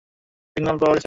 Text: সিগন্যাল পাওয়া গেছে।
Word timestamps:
সিগন্যাল 0.51 0.77
পাওয়া 0.81 0.93
গেছে। 0.93 0.99